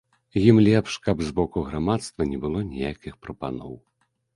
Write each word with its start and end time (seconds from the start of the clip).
Ім 0.51 0.61
лепш, 0.67 0.95
каб 1.05 1.21
з 1.29 1.35
боку 1.41 1.65
грамадства 1.69 2.31
не 2.33 2.43
было 2.49 2.67
ніякіх 2.75 3.13
прапаноў. 3.25 3.83